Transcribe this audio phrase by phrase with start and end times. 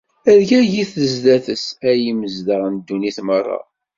[0.37, 3.59] Rgagit sdat-s, ay imezdaɣ n ddunit merra!